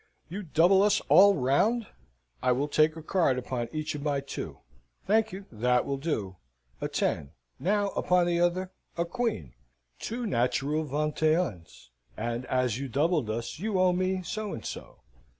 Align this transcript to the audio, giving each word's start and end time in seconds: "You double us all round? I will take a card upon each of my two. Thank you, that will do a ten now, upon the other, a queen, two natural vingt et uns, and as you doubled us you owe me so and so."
"You 0.29 0.41
double 0.41 0.81
us 0.81 0.99
all 1.09 1.35
round? 1.35 1.85
I 2.41 2.53
will 2.53 2.67
take 2.67 2.95
a 2.95 3.03
card 3.03 3.37
upon 3.37 3.69
each 3.71 3.93
of 3.93 4.01
my 4.01 4.19
two. 4.19 4.57
Thank 5.05 5.31
you, 5.31 5.45
that 5.51 5.85
will 5.85 5.97
do 5.99 6.37
a 6.81 6.87
ten 6.87 7.33
now, 7.59 7.89
upon 7.89 8.25
the 8.25 8.39
other, 8.39 8.71
a 8.97 9.05
queen, 9.05 9.53
two 9.99 10.25
natural 10.25 10.85
vingt 10.85 11.21
et 11.21 11.37
uns, 11.39 11.91
and 12.17 12.47
as 12.47 12.79
you 12.79 12.87
doubled 12.87 13.29
us 13.29 13.59
you 13.59 13.79
owe 13.79 13.93
me 13.93 14.23
so 14.23 14.53
and 14.55 14.65
so." 14.65 15.01